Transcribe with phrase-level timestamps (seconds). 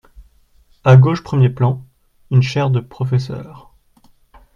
[0.83, 1.85] A gauche premier plan,
[2.31, 3.75] une chaire de professeur.